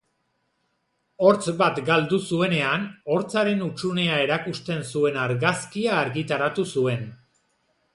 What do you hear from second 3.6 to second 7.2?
hutsunea erakusten zuen argazkia argitaratu zuen.